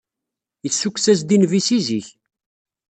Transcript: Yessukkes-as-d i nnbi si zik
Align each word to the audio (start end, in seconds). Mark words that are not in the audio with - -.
Yessukkes-as-d 0.65 1.29
i 1.35 1.37
nnbi 1.37 1.59
si 1.67 1.77
zik 1.85 2.07